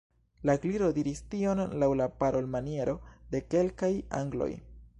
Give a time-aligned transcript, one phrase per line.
[0.49, 2.95] La Gliro diris tion laŭ la parolmaniero
[3.35, 3.91] de kelkaj
[4.23, 4.53] angloj.